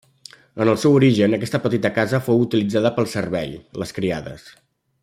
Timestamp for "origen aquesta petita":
0.99-1.93